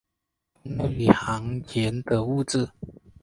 [0.03, 0.07] 终尿
[0.87, 2.67] 里面是含氮的物质。